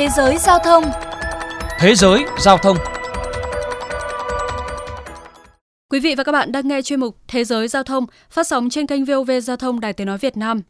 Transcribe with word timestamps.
Thế 0.00 0.08
giới 0.08 0.38
giao 0.38 0.58
thông 0.58 0.84
Thế 1.78 1.94
giới 1.94 2.24
giao 2.38 2.58
thông 2.58 2.76
Quý 5.90 6.00
vị 6.00 6.14
và 6.14 6.24
các 6.24 6.32
bạn 6.32 6.52
đang 6.52 6.68
nghe 6.68 6.82
chuyên 6.82 7.00
mục 7.00 7.16
Thế 7.28 7.44
giới 7.44 7.68
giao 7.68 7.82
thông 7.82 8.06
phát 8.30 8.46
sóng 8.46 8.70
trên 8.70 8.86
kênh 8.86 9.04
VOV 9.04 9.30
Giao 9.42 9.56
thông 9.56 9.80
Đài 9.80 9.92
Tiếng 9.92 10.06
Nói 10.06 10.18
Việt 10.18 10.36
Nam. 10.36 10.60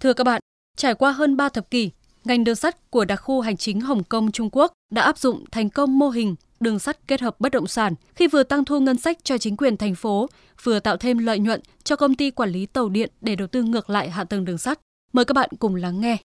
Thưa 0.00 0.12
các 0.12 0.24
bạn, 0.24 0.40
trải 0.76 0.94
qua 0.94 1.12
hơn 1.12 1.36
3 1.36 1.48
thập 1.48 1.70
kỷ, 1.70 1.90
ngành 2.24 2.44
đường 2.44 2.54
sắt 2.54 2.90
của 2.90 3.04
đặc 3.04 3.20
khu 3.22 3.40
hành 3.40 3.56
chính 3.56 3.80
Hồng 3.80 4.04
Kông 4.04 4.32
Trung 4.32 4.48
Quốc 4.52 4.72
đã 4.92 5.02
áp 5.02 5.18
dụng 5.18 5.44
thành 5.50 5.70
công 5.70 5.98
mô 5.98 6.08
hình 6.08 6.34
đường 6.60 6.78
sắt 6.78 7.08
kết 7.08 7.20
hợp 7.20 7.40
bất 7.40 7.52
động 7.52 7.66
sản 7.66 7.94
khi 8.14 8.26
vừa 8.26 8.42
tăng 8.42 8.64
thu 8.64 8.80
ngân 8.80 8.98
sách 8.98 9.18
cho 9.24 9.38
chính 9.38 9.56
quyền 9.56 9.76
thành 9.76 9.94
phố, 9.94 10.28
vừa 10.62 10.80
tạo 10.80 10.96
thêm 10.96 11.18
lợi 11.18 11.38
nhuận 11.38 11.60
cho 11.84 11.96
công 11.96 12.14
ty 12.14 12.30
quản 12.30 12.50
lý 12.50 12.66
tàu 12.66 12.88
điện 12.88 13.10
để 13.20 13.36
đầu 13.36 13.48
tư 13.48 13.62
ngược 13.62 13.90
lại 13.90 14.10
hạ 14.10 14.24
tầng 14.24 14.44
đường 14.44 14.58
sắt. 14.58 14.80
Mời 15.12 15.24
các 15.24 15.32
bạn 15.32 15.50
cùng 15.58 15.74
lắng 15.74 16.00
nghe. 16.00 16.18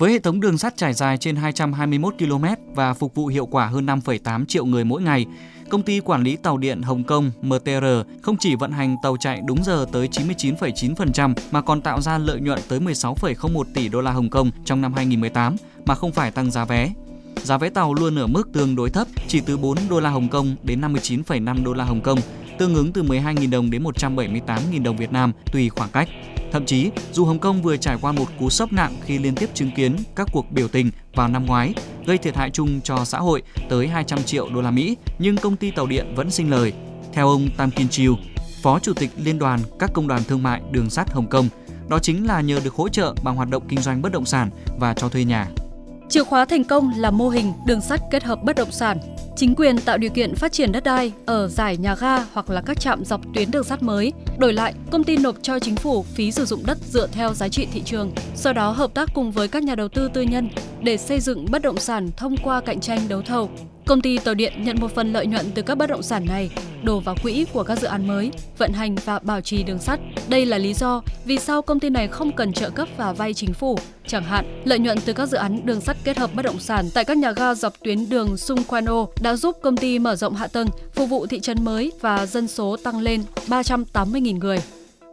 Với 0.00 0.12
hệ 0.12 0.18
thống 0.18 0.40
đường 0.40 0.58
sắt 0.58 0.76
trải 0.76 0.94
dài 0.94 1.16
trên 1.18 1.36
221 1.36 2.14
km 2.18 2.44
và 2.74 2.94
phục 2.94 3.14
vụ 3.14 3.26
hiệu 3.26 3.46
quả 3.46 3.66
hơn 3.66 3.86
5,8 3.86 4.44
triệu 4.46 4.64
người 4.64 4.84
mỗi 4.84 5.02
ngày, 5.02 5.26
công 5.68 5.82
ty 5.82 6.00
quản 6.00 6.22
lý 6.22 6.36
tàu 6.36 6.58
điện 6.58 6.82
Hồng 6.82 7.04
Kông 7.04 7.30
MTR 7.42 7.84
không 8.22 8.36
chỉ 8.40 8.54
vận 8.54 8.72
hành 8.72 8.96
tàu 9.02 9.16
chạy 9.20 9.40
đúng 9.46 9.64
giờ 9.64 9.86
tới 9.92 10.08
99,9% 10.08 11.34
mà 11.50 11.62
còn 11.62 11.80
tạo 11.80 12.00
ra 12.00 12.18
lợi 12.18 12.40
nhuận 12.40 12.60
tới 12.68 12.80
16,01 12.80 13.62
tỷ 13.74 13.88
đô 13.88 14.00
la 14.00 14.10
Hồng 14.10 14.30
Kông 14.30 14.50
trong 14.64 14.80
năm 14.80 14.92
2018 14.92 15.56
mà 15.84 15.94
không 15.94 16.12
phải 16.12 16.30
tăng 16.30 16.50
giá 16.50 16.64
vé. 16.64 16.90
Giá 17.36 17.58
vé 17.58 17.70
tàu 17.70 17.94
luôn 17.94 18.18
ở 18.18 18.26
mức 18.26 18.52
tương 18.52 18.76
đối 18.76 18.90
thấp, 18.90 19.06
chỉ 19.28 19.40
từ 19.40 19.56
4 19.56 19.78
đô 19.90 20.00
la 20.00 20.10
Hồng 20.10 20.28
Kông 20.28 20.56
đến 20.62 20.80
59,5 20.80 21.64
đô 21.64 21.72
la 21.72 21.84
Hồng 21.84 22.00
Kông, 22.00 22.18
tương 22.60 22.74
ứng 22.74 22.92
từ 22.92 23.02
12.000 23.02 23.50
đồng 23.50 23.70
đến 23.70 23.82
178.000 23.82 24.82
đồng 24.82 24.96
Việt 24.96 25.12
Nam 25.12 25.32
tùy 25.52 25.68
khoảng 25.68 25.90
cách. 25.90 26.08
Thậm 26.52 26.66
chí, 26.66 26.90
dù 27.12 27.24
Hồng 27.24 27.38
Kông 27.38 27.62
vừa 27.62 27.76
trải 27.76 27.96
qua 28.00 28.12
một 28.12 28.24
cú 28.38 28.50
sốc 28.50 28.72
nặng 28.72 28.96
khi 29.04 29.18
liên 29.18 29.34
tiếp 29.34 29.50
chứng 29.54 29.70
kiến 29.76 29.96
các 30.16 30.28
cuộc 30.32 30.52
biểu 30.52 30.68
tình 30.68 30.90
vào 31.14 31.28
năm 31.28 31.46
ngoái, 31.46 31.74
gây 32.06 32.18
thiệt 32.18 32.36
hại 32.36 32.50
chung 32.50 32.80
cho 32.80 33.04
xã 33.04 33.18
hội 33.18 33.42
tới 33.68 33.88
200 33.88 34.22
triệu 34.22 34.48
đô 34.54 34.60
la 34.60 34.70
Mỹ, 34.70 34.96
nhưng 35.18 35.36
công 35.36 35.56
ty 35.56 35.70
tàu 35.70 35.86
điện 35.86 36.14
vẫn 36.16 36.30
sinh 36.30 36.50
lời. 36.50 36.72
Theo 37.12 37.28
ông 37.28 37.48
Tam 37.56 37.70
Kim 37.70 37.88
Chiu, 37.88 38.16
Phó 38.62 38.78
Chủ 38.78 38.92
tịch 38.94 39.10
Liên 39.16 39.38
đoàn 39.38 39.60
các 39.78 39.90
công 39.94 40.08
đoàn 40.08 40.22
thương 40.28 40.42
mại 40.42 40.60
đường 40.70 40.90
sắt 40.90 41.10
Hồng 41.10 41.26
Kông, 41.26 41.48
đó 41.88 41.98
chính 41.98 42.26
là 42.26 42.40
nhờ 42.40 42.60
được 42.64 42.74
hỗ 42.74 42.88
trợ 42.88 43.14
bằng 43.22 43.36
hoạt 43.36 43.50
động 43.50 43.62
kinh 43.68 43.80
doanh 43.80 44.02
bất 44.02 44.12
động 44.12 44.24
sản 44.24 44.50
và 44.78 44.94
cho 44.94 45.08
thuê 45.08 45.24
nhà. 45.24 45.46
Chìa 46.08 46.24
khóa 46.24 46.44
thành 46.44 46.64
công 46.64 46.92
là 46.96 47.10
mô 47.10 47.28
hình 47.28 47.52
đường 47.66 47.80
sắt 47.80 48.00
kết 48.10 48.24
hợp 48.24 48.38
bất 48.44 48.56
động 48.56 48.70
sản. 48.70 48.98
Chính 49.36 49.54
quyền 49.54 49.78
tạo 49.80 49.98
điều 49.98 50.10
kiện 50.10 50.34
phát 50.34 50.52
triển 50.52 50.72
đất 50.72 50.84
đai 50.84 51.12
ở 51.26 51.48
giải 51.48 51.76
nhà 51.76 51.94
ga 52.00 52.16
hoặc 52.32 52.50
là 52.50 52.62
các 52.66 52.80
trạm 52.80 53.04
dọc 53.04 53.20
tuyến 53.34 53.50
đường 53.50 53.64
sắt 53.64 53.82
mới. 53.82 54.12
Đổi 54.38 54.52
lại, 54.52 54.74
công 54.90 55.04
ty 55.04 55.16
nộp 55.16 55.34
cho 55.42 55.58
chính 55.58 55.76
phủ 55.76 56.02
phí 56.02 56.32
sử 56.32 56.44
dụng 56.44 56.62
đất 56.66 56.78
dựa 56.88 57.06
theo 57.06 57.34
giá 57.34 57.48
trị 57.48 57.66
thị 57.72 57.82
trường. 57.84 58.12
Sau 58.34 58.52
đó 58.52 58.70
hợp 58.70 58.94
tác 58.94 59.08
cùng 59.14 59.30
với 59.30 59.48
các 59.48 59.62
nhà 59.62 59.74
đầu 59.74 59.88
tư 59.88 60.10
tư 60.14 60.22
nhân 60.22 60.48
để 60.82 60.96
xây 60.96 61.20
dựng 61.20 61.46
bất 61.50 61.62
động 61.62 61.78
sản 61.78 62.10
thông 62.16 62.36
qua 62.36 62.60
cạnh 62.60 62.80
tranh 62.80 63.00
đấu 63.08 63.22
thầu. 63.22 63.50
Công 63.86 64.00
ty 64.00 64.18
tàu 64.18 64.34
điện 64.34 64.52
nhận 64.56 64.76
một 64.80 64.94
phần 64.94 65.12
lợi 65.12 65.26
nhuận 65.26 65.46
từ 65.54 65.62
các 65.62 65.74
bất 65.74 65.90
động 65.90 66.02
sản 66.02 66.26
này 66.26 66.50
đổ 66.82 67.00
vào 67.00 67.14
quỹ 67.22 67.46
của 67.52 67.62
các 67.62 67.78
dự 67.78 67.86
án 67.86 68.08
mới, 68.08 68.30
vận 68.58 68.72
hành 68.72 68.94
và 69.04 69.18
bảo 69.18 69.40
trì 69.40 69.62
đường 69.62 69.78
sắt. 69.78 70.00
Đây 70.30 70.46
là 70.46 70.58
lý 70.58 70.74
do 70.74 71.02
vì 71.24 71.38
sao 71.38 71.62
công 71.62 71.80
ty 71.80 71.90
này 71.90 72.08
không 72.08 72.32
cần 72.32 72.52
trợ 72.52 72.70
cấp 72.70 72.88
và 72.96 73.12
vay 73.12 73.34
chính 73.34 73.52
phủ. 73.52 73.78
Chẳng 74.06 74.24
hạn, 74.24 74.62
lợi 74.64 74.78
nhuận 74.78 74.98
từ 75.00 75.12
các 75.12 75.26
dự 75.28 75.36
án 75.36 75.66
đường 75.66 75.80
sắt 75.80 75.96
kết 76.04 76.18
hợp 76.18 76.34
bất 76.34 76.42
động 76.42 76.60
sản 76.60 76.88
tại 76.94 77.04
các 77.04 77.16
nhà 77.16 77.32
ga 77.32 77.54
dọc 77.54 77.72
tuyến 77.84 78.08
đường 78.08 78.36
Sung 78.36 78.64
Quan 78.64 78.84
Ô 78.84 79.08
đã 79.22 79.36
giúp 79.36 79.56
công 79.62 79.76
ty 79.76 79.98
mở 79.98 80.16
rộng 80.16 80.34
hạ 80.34 80.46
tầng, 80.46 80.68
phục 80.94 81.10
vụ 81.10 81.26
thị 81.26 81.40
trấn 81.40 81.64
mới 81.64 81.92
và 82.00 82.26
dân 82.26 82.48
số 82.48 82.76
tăng 82.76 83.00
lên 83.00 83.22
380.000 83.46 84.38
người. 84.38 84.58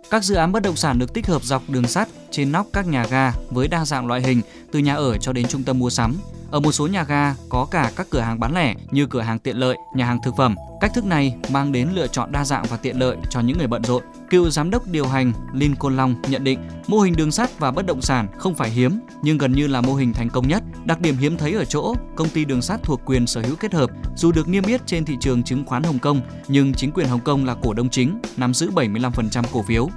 Các 0.09 0.24
dự 0.24 0.36
án 0.36 0.52
bất 0.52 0.64
động 0.64 0.76
sản 0.76 1.00
được 1.00 1.14
tích 1.14 1.28
hợp 1.28 1.44
dọc 1.44 1.70
đường 1.70 1.88
sắt 1.88 2.08
trên 2.31 2.52
nóc 2.52 2.68
các 2.74 2.88
nhà 2.88 3.06
ga 3.09 3.34
với 3.50 3.68
đa 3.68 3.86
dạng 3.86 4.08
loại 4.08 4.22
hình 4.22 4.42
từ 4.72 4.80
nhà 4.80 4.96
ở 4.96 5.18
cho 5.18 5.34
đến 5.34 5.48
trung 5.48 5.64
tâm 5.64 5.80
mua 5.80 5.90
sắm. 5.90 6.18
Ở 6.52 6.59
một 6.59 6.72
số 6.72 6.88
nhà 6.88 7.04
ga 7.04 7.36
có 7.50 7.68
cả 7.72 7.92
các 7.96 8.08
cửa 8.09 8.20
hàng 8.20 8.40
bán 8.40 8.54
lẻ 8.56 8.76
như 8.92 9.06
cửa 9.06 9.22
hàng 9.22 9.40
tiện 9.40 9.58
lợi, 9.58 9.78
nhà 9.96 10.06
hàng 10.06 10.20
thực 10.24 10.34
phẩm. 10.38 10.56
Cách 10.81 10.92
thức 10.94 11.06
này 11.06 11.36
mang 11.52 11.72
đến 11.72 11.90
lựa 11.94 12.08
chọn 12.08 12.31
đa 12.31 12.46
dạng 12.46 12.66
và 12.70 12.78
tiện 12.78 13.00
lợi 13.00 13.18
cho 13.30 13.40
những 13.40 13.58
người 13.58 13.68
bận 13.68 13.84
rộn. 13.84 14.03
Cựu 14.30 14.50
giám 14.50 14.70
đốc 14.70 14.88
điều 14.88 15.08
hành 15.08 15.34
Lincoln 15.54 15.98
Long 15.98 16.16
nhận 16.28 16.44
định 16.44 16.60
mô 16.88 17.00
hình 17.00 17.16
đường 17.16 17.32
sắt 17.32 17.60
và 17.60 17.72
bất 17.72 17.86
động 17.86 18.02
sản 18.02 18.28
không 18.38 18.56
phải 18.56 18.70
hiếm 18.70 19.00
nhưng 19.22 19.38
gần 19.38 19.52
như 19.52 19.68
là 19.68 19.82
mô 19.82 19.96
hình 19.96 20.14
thành 20.14 20.30
công 20.30 20.48
nhất. 20.48 20.64
Đặc 20.86 21.02
điểm 21.02 21.18
hiếm 21.18 21.38
thấy 21.38 21.54
ở 21.54 21.66
chỗ 21.66 21.94
công 22.16 22.30
ty 22.30 22.46
đường 22.46 22.62
sắt 22.62 22.84
thuộc 22.84 23.02
quyền 23.06 23.28
sở 23.28 23.42
hữu 23.42 23.56
kết 23.56 23.74
hợp 23.74 23.90
dù 24.16 24.32
được 24.32 24.48
niêm 24.48 24.64
yết 24.64 24.88
trên 24.88 25.06
thị 25.06 25.18
trường 25.20 25.44
chứng 25.44 25.66
khoán 25.66 25.84
Hồng 25.84 26.00
Kông 26.00 26.22
nhưng 26.48 26.74
chính 26.74 26.92
quyền 26.92 27.08
Hồng 27.08 27.20
Kông 27.20 27.46
là 27.46 27.56
cổ 27.64 27.74
đông 27.74 27.90
chính, 27.90 28.22
nắm 28.38 28.54
giữ 28.54 28.72
75% 28.72 29.44
cổ 29.54 29.62
phiếu. 29.62 29.90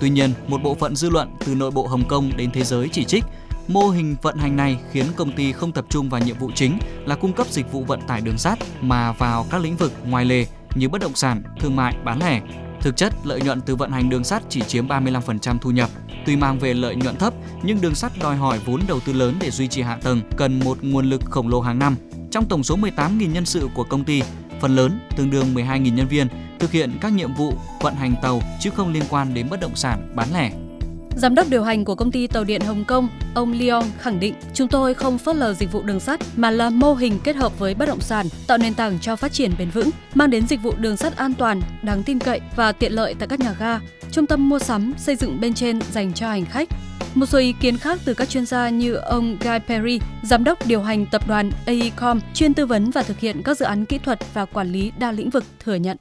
Tuy 0.00 0.10
nhiên, 0.10 0.32
một 0.48 0.62
bộ 0.62 0.74
phận 0.74 0.96
dư 0.96 1.10
luận 1.10 1.28
từ 1.46 1.54
nội 1.54 1.70
bộ 1.70 1.86
Hồng 1.86 2.08
Kông 2.08 2.30
đến 2.36 2.50
thế 2.50 2.64
giới 2.64 2.88
chỉ 2.88 3.04
trích 3.04 3.24
Mô 3.68 3.88
hình 3.88 4.16
vận 4.22 4.36
hành 4.36 4.56
này 4.56 4.78
khiến 4.92 5.06
công 5.16 5.32
ty 5.32 5.52
không 5.52 5.72
tập 5.72 5.84
trung 5.88 6.08
vào 6.08 6.20
nhiệm 6.20 6.38
vụ 6.38 6.50
chính 6.54 6.78
là 7.06 7.16
cung 7.16 7.32
cấp 7.32 7.46
dịch 7.50 7.72
vụ 7.72 7.84
vận 7.84 8.00
tải 8.06 8.20
đường 8.20 8.38
sắt 8.38 8.58
mà 8.80 9.12
vào 9.12 9.46
các 9.50 9.62
lĩnh 9.62 9.76
vực 9.76 9.92
ngoài 10.06 10.24
lề 10.24 10.46
như 10.74 10.88
bất 10.88 11.00
động 11.00 11.14
sản, 11.14 11.42
thương 11.60 11.76
mại, 11.76 11.96
bán 12.04 12.18
lẻ. 12.18 12.40
Thực 12.84 12.96
chất, 12.96 13.12
lợi 13.24 13.40
nhuận 13.40 13.60
từ 13.60 13.76
vận 13.76 13.90
hành 13.90 14.10
đường 14.10 14.24
sắt 14.24 14.42
chỉ 14.48 14.60
chiếm 14.60 14.88
35% 14.88 15.58
thu 15.58 15.70
nhập. 15.70 15.90
Tuy 16.26 16.36
mang 16.36 16.58
về 16.58 16.74
lợi 16.74 16.96
nhuận 16.96 17.16
thấp, 17.16 17.34
nhưng 17.62 17.80
đường 17.80 17.94
sắt 17.94 18.12
đòi 18.22 18.36
hỏi 18.36 18.60
vốn 18.64 18.80
đầu 18.88 19.00
tư 19.00 19.12
lớn 19.12 19.34
để 19.40 19.50
duy 19.50 19.68
trì 19.68 19.82
hạ 19.82 19.98
tầng, 20.02 20.20
cần 20.36 20.60
một 20.64 20.78
nguồn 20.82 21.10
lực 21.10 21.22
khổng 21.30 21.48
lồ 21.48 21.60
hàng 21.60 21.78
năm. 21.78 21.96
Trong 22.30 22.48
tổng 22.48 22.62
số 22.62 22.76
18.000 22.76 23.32
nhân 23.32 23.46
sự 23.46 23.68
của 23.74 23.84
công 23.84 24.04
ty, 24.04 24.22
phần 24.60 24.76
lớn 24.76 25.00
tương 25.16 25.30
đương 25.30 25.54
12.000 25.54 25.94
nhân 25.94 26.06
viên 26.08 26.28
thực 26.58 26.72
hiện 26.72 26.98
các 27.00 27.12
nhiệm 27.12 27.34
vụ 27.34 27.52
vận 27.80 27.94
hành 27.94 28.14
tàu 28.22 28.40
chứ 28.60 28.70
không 28.70 28.92
liên 28.92 29.04
quan 29.10 29.34
đến 29.34 29.46
bất 29.50 29.60
động 29.60 29.76
sản 29.76 30.12
bán 30.14 30.28
lẻ. 30.34 30.50
Giám 31.16 31.34
đốc 31.34 31.48
điều 31.50 31.62
hành 31.62 31.84
của 31.84 31.94
công 31.94 32.12
ty 32.12 32.26
tàu 32.26 32.44
điện 32.44 32.60
Hồng 32.60 32.84
Kông, 32.84 33.08
ông 33.34 33.52
Leon 33.52 33.82
khẳng 34.00 34.20
định 34.20 34.34
chúng 34.54 34.68
tôi 34.68 34.94
không 34.94 35.18
phớt 35.18 35.36
lờ 35.36 35.52
dịch 35.52 35.72
vụ 35.72 35.82
đường 35.82 36.00
sắt 36.00 36.20
mà 36.36 36.50
là 36.50 36.70
mô 36.70 36.94
hình 36.94 37.18
kết 37.24 37.36
hợp 37.36 37.58
với 37.58 37.74
bất 37.74 37.86
động 37.86 38.00
sản, 38.00 38.26
tạo 38.46 38.58
nền 38.58 38.74
tảng 38.74 38.98
cho 39.00 39.16
phát 39.16 39.32
triển 39.32 39.52
bền 39.58 39.70
vững, 39.70 39.90
mang 40.14 40.30
đến 40.30 40.46
dịch 40.46 40.62
vụ 40.62 40.72
đường 40.78 40.96
sắt 40.96 41.16
an 41.16 41.34
toàn, 41.34 41.60
đáng 41.82 42.02
tin 42.02 42.18
cậy 42.18 42.40
và 42.56 42.72
tiện 42.72 42.92
lợi 42.92 43.14
tại 43.18 43.28
các 43.28 43.40
nhà 43.40 43.54
ga, 43.58 43.80
trung 44.10 44.26
tâm 44.26 44.48
mua 44.48 44.58
sắm 44.58 44.92
xây 44.98 45.16
dựng 45.16 45.40
bên 45.40 45.54
trên 45.54 45.80
dành 45.92 46.12
cho 46.12 46.28
hành 46.28 46.44
khách. 46.44 46.68
Một 47.14 47.26
số 47.26 47.38
ý 47.38 47.54
kiến 47.60 47.78
khác 47.78 47.98
từ 48.04 48.14
các 48.14 48.28
chuyên 48.28 48.46
gia 48.46 48.68
như 48.68 48.94
ông 48.94 49.36
Guy 49.40 49.58
Perry, 49.68 50.00
giám 50.22 50.44
đốc 50.44 50.66
điều 50.66 50.82
hành 50.82 51.06
tập 51.06 51.28
đoàn 51.28 51.50
AECOM, 51.66 52.20
chuyên 52.34 52.54
tư 52.54 52.66
vấn 52.66 52.90
và 52.90 53.02
thực 53.02 53.18
hiện 53.18 53.42
các 53.42 53.58
dự 53.58 53.64
án 53.64 53.84
kỹ 53.84 53.98
thuật 53.98 54.18
và 54.34 54.44
quản 54.44 54.72
lý 54.72 54.92
đa 54.98 55.12
lĩnh 55.12 55.30
vực 55.30 55.44
thừa 55.64 55.74
nhận. 55.74 55.96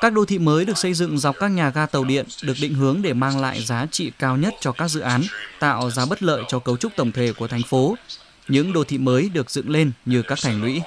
Các 0.00 0.12
đô 0.12 0.24
thị 0.24 0.38
mới 0.38 0.64
được 0.64 0.78
xây 0.78 0.94
dựng 0.94 1.18
dọc 1.18 1.36
các 1.38 1.48
nhà 1.48 1.70
ga 1.70 1.86
tàu 1.86 2.04
điện 2.04 2.26
được 2.42 2.54
định 2.60 2.74
hướng 2.74 3.02
để 3.02 3.12
mang 3.12 3.40
lại 3.40 3.62
giá 3.62 3.86
trị 3.90 4.12
cao 4.18 4.36
nhất 4.36 4.54
cho 4.60 4.72
các 4.72 4.88
dự 4.88 5.00
án, 5.00 5.22
tạo 5.58 5.90
giá 5.90 6.06
bất 6.06 6.22
lợi 6.22 6.42
cho 6.48 6.58
cấu 6.58 6.76
trúc 6.76 6.92
tổng 6.96 7.12
thể 7.12 7.32
của 7.32 7.48
thành 7.48 7.62
phố. 7.62 7.96
Những 8.48 8.72
đô 8.72 8.84
thị 8.84 8.98
mới 8.98 9.28
được 9.28 9.50
dựng 9.50 9.70
lên 9.70 9.92
như 10.04 10.22
các 10.22 10.38
thành 10.42 10.62
lũy. 10.62 10.82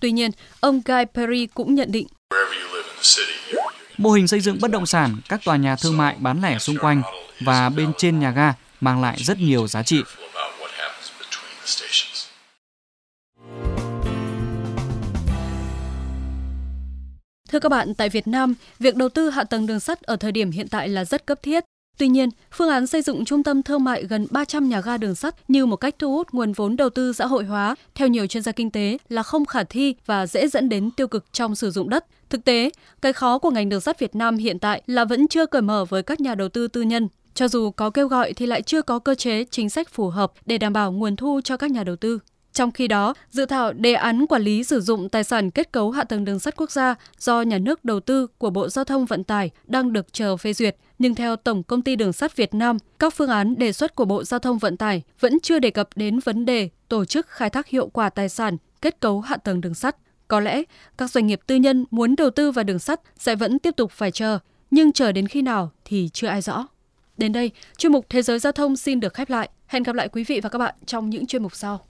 Tuy 0.00 0.12
nhiên, 0.12 0.30
ông 0.60 0.80
Guy 0.84 1.04
Perry 1.14 1.46
cũng 1.46 1.74
nhận 1.74 1.92
định 1.92 2.06
Mô 3.98 4.10
hình 4.10 4.28
xây 4.28 4.40
dựng 4.40 4.58
bất 4.60 4.70
động 4.70 4.86
sản, 4.86 5.16
các 5.28 5.40
tòa 5.44 5.56
nhà 5.56 5.76
thương 5.76 5.96
mại 5.96 6.16
bán 6.18 6.42
lẻ 6.42 6.58
xung 6.58 6.78
quanh 6.78 7.02
và 7.40 7.68
bên 7.68 7.92
trên 7.98 8.20
nhà 8.20 8.30
ga 8.30 8.54
mang 8.80 9.02
lại 9.02 9.16
rất 9.18 9.38
nhiều 9.38 9.66
giá 9.66 9.82
trị. 9.82 10.02
Thưa 17.56 17.60
các 17.60 17.68
bạn, 17.68 17.94
tại 17.94 18.08
Việt 18.08 18.28
Nam, 18.28 18.54
việc 18.78 18.96
đầu 18.96 19.08
tư 19.08 19.30
hạ 19.30 19.44
tầng 19.44 19.66
đường 19.66 19.80
sắt 19.80 20.02
ở 20.02 20.16
thời 20.16 20.32
điểm 20.32 20.50
hiện 20.50 20.68
tại 20.68 20.88
là 20.88 21.04
rất 21.04 21.26
cấp 21.26 21.42
thiết. 21.42 21.64
Tuy 21.98 22.08
nhiên, 22.08 22.28
phương 22.52 22.68
án 22.68 22.86
xây 22.86 23.02
dựng 23.02 23.24
trung 23.24 23.42
tâm 23.42 23.62
thương 23.62 23.84
mại 23.84 24.04
gần 24.04 24.26
300 24.30 24.68
nhà 24.68 24.80
ga 24.80 24.96
đường 24.96 25.14
sắt 25.14 25.50
như 25.50 25.66
một 25.66 25.76
cách 25.76 25.94
thu 25.98 26.12
hút 26.12 26.28
nguồn 26.32 26.52
vốn 26.52 26.76
đầu 26.76 26.90
tư 26.90 27.12
xã 27.12 27.26
hội 27.26 27.44
hóa, 27.44 27.74
theo 27.94 28.08
nhiều 28.08 28.26
chuyên 28.26 28.42
gia 28.42 28.52
kinh 28.52 28.70
tế 28.70 28.98
là 29.08 29.22
không 29.22 29.44
khả 29.44 29.64
thi 29.64 29.94
và 30.06 30.26
dễ 30.26 30.48
dẫn 30.48 30.68
đến 30.68 30.90
tiêu 30.90 31.08
cực 31.08 31.24
trong 31.32 31.54
sử 31.54 31.70
dụng 31.70 31.88
đất. 31.88 32.06
Thực 32.30 32.44
tế, 32.44 32.70
cái 33.02 33.12
khó 33.12 33.38
của 33.38 33.50
ngành 33.50 33.68
đường 33.68 33.80
sắt 33.80 33.98
Việt 33.98 34.14
Nam 34.14 34.36
hiện 34.36 34.58
tại 34.58 34.82
là 34.86 35.04
vẫn 35.04 35.28
chưa 35.28 35.46
cởi 35.46 35.62
mở 35.62 35.84
với 35.84 36.02
các 36.02 36.20
nhà 36.20 36.34
đầu 36.34 36.48
tư 36.48 36.68
tư 36.68 36.82
nhân. 36.82 37.08
Cho 37.34 37.48
dù 37.48 37.70
có 37.70 37.90
kêu 37.90 38.08
gọi 38.08 38.32
thì 38.32 38.46
lại 38.46 38.62
chưa 38.62 38.82
có 38.82 38.98
cơ 38.98 39.14
chế 39.14 39.44
chính 39.44 39.70
sách 39.70 39.88
phù 39.88 40.08
hợp 40.08 40.32
để 40.46 40.58
đảm 40.58 40.72
bảo 40.72 40.92
nguồn 40.92 41.16
thu 41.16 41.40
cho 41.44 41.56
các 41.56 41.70
nhà 41.70 41.84
đầu 41.84 41.96
tư. 41.96 42.18
Trong 42.56 42.72
khi 42.72 42.88
đó, 42.88 43.14
dự 43.30 43.46
thảo 43.46 43.72
đề 43.72 43.92
án 43.92 44.26
quản 44.26 44.42
lý 44.42 44.64
sử 44.64 44.80
dụng 44.80 45.08
tài 45.08 45.24
sản 45.24 45.50
kết 45.50 45.72
cấu 45.72 45.90
hạ 45.90 46.04
tầng 46.04 46.24
đường 46.24 46.38
sắt 46.38 46.56
quốc 46.56 46.70
gia 46.70 46.94
do 47.18 47.42
nhà 47.42 47.58
nước 47.58 47.84
đầu 47.84 48.00
tư 48.00 48.26
của 48.38 48.50
Bộ 48.50 48.68
Giao 48.68 48.84
thông 48.84 49.06
Vận 49.06 49.24
tải 49.24 49.50
đang 49.66 49.92
được 49.92 50.12
chờ 50.12 50.36
phê 50.36 50.52
duyệt. 50.52 50.76
Nhưng 50.98 51.14
theo 51.14 51.36
Tổng 51.36 51.62
Công 51.62 51.82
ty 51.82 51.96
Đường 51.96 52.12
sắt 52.12 52.36
Việt 52.36 52.54
Nam, 52.54 52.78
các 52.98 53.14
phương 53.14 53.30
án 53.30 53.54
đề 53.58 53.72
xuất 53.72 53.94
của 53.94 54.04
Bộ 54.04 54.24
Giao 54.24 54.40
thông 54.40 54.58
Vận 54.58 54.76
tải 54.76 55.02
vẫn 55.20 55.40
chưa 55.40 55.58
đề 55.58 55.70
cập 55.70 55.88
đến 55.96 56.18
vấn 56.18 56.46
đề 56.46 56.68
tổ 56.88 57.04
chức 57.04 57.26
khai 57.28 57.50
thác 57.50 57.68
hiệu 57.68 57.88
quả 57.88 58.08
tài 58.08 58.28
sản 58.28 58.56
kết 58.82 59.00
cấu 59.00 59.20
hạ 59.20 59.36
tầng 59.36 59.60
đường 59.60 59.74
sắt. 59.74 59.96
Có 60.28 60.40
lẽ 60.40 60.62
các 60.98 61.10
doanh 61.10 61.26
nghiệp 61.26 61.40
tư 61.46 61.56
nhân 61.56 61.84
muốn 61.90 62.16
đầu 62.16 62.30
tư 62.30 62.50
vào 62.50 62.64
đường 62.64 62.78
sắt 62.78 63.00
sẽ 63.18 63.36
vẫn 63.36 63.58
tiếp 63.58 63.74
tục 63.76 63.92
phải 63.92 64.10
chờ, 64.10 64.38
nhưng 64.70 64.92
chờ 64.92 65.12
đến 65.12 65.28
khi 65.28 65.42
nào 65.42 65.70
thì 65.84 66.08
chưa 66.12 66.26
ai 66.26 66.40
rõ. 66.40 66.66
Đến 67.16 67.32
đây, 67.32 67.50
chuyên 67.78 67.92
mục 67.92 68.06
Thế 68.08 68.22
giới 68.22 68.38
giao 68.38 68.52
thông 68.52 68.76
xin 68.76 69.00
được 69.00 69.14
khép 69.14 69.30
lại. 69.30 69.48
Hẹn 69.66 69.82
gặp 69.82 69.94
lại 69.94 70.08
quý 70.08 70.24
vị 70.24 70.40
và 70.40 70.48
các 70.48 70.58
bạn 70.58 70.74
trong 70.86 71.10
những 71.10 71.26
chuyên 71.26 71.42
mục 71.42 71.56
sau. 71.56 71.84